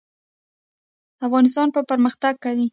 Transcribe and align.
افغانستان 1.27 1.67
به 1.73 1.81
پرمختګ 1.91 2.33
کوي؟ 2.43 2.67